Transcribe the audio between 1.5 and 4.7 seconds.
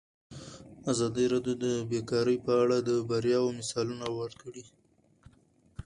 د بیکاري په اړه د بریاوو مثالونه ورکړي.